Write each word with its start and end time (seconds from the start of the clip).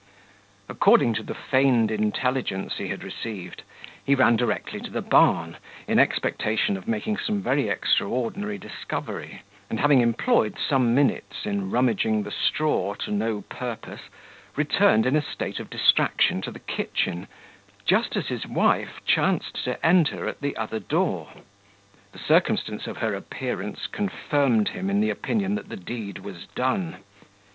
According 0.67 1.13
to 1.13 1.21
the 1.21 1.35
feigned 1.35 1.91
intelligence 1.91 2.77
he 2.77 2.87
had 2.87 3.03
received, 3.03 3.61
he 4.03 4.15
ran 4.15 4.35
directly 4.35 4.79
to 4.81 4.89
the 4.89 4.99
barn, 5.03 5.57
in 5.87 5.99
expectation 5.99 6.75
of 6.75 6.87
making 6.87 7.17
some 7.19 7.39
very 7.39 7.69
extraordinary 7.69 8.57
discovery; 8.57 9.43
and 9.69 9.79
having 9.79 10.01
employed 10.01 10.57
some 10.57 10.95
minutes 10.95 11.45
in 11.45 11.69
rummaging 11.69 12.23
the 12.23 12.31
straw 12.31 12.95
to 12.95 13.11
no 13.11 13.41
purpose, 13.41 14.01
returned 14.55 15.05
in 15.05 15.15
a 15.15 15.21
state 15.21 15.59
of 15.59 15.69
distraction 15.69 16.41
to 16.41 16.49
the 16.49 16.57
kitchen, 16.57 17.27
just 17.85 18.15
as 18.15 18.25
his 18.29 18.47
wife 18.47 19.01
chanced 19.05 19.63
to 19.65 19.85
enter 19.85 20.27
at 20.27 20.41
the 20.41 20.57
other 20.57 20.79
door. 20.79 21.29
The 22.11 22.17
circumstance 22.17 22.87
of 22.87 22.97
her 22.97 23.13
appearance 23.13 23.85
confirmed 23.85 24.69
him 24.69 24.89
in 24.89 24.99
the 24.99 25.11
opinion 25.11 25.53
that 25.53 25.69
the 25.69 25.77
deed 25.77 26.17
was 26.17 26.47
done. 26.55 27.03